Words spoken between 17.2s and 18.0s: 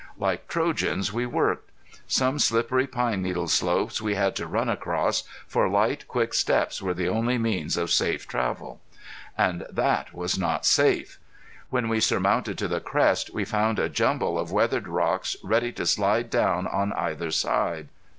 side.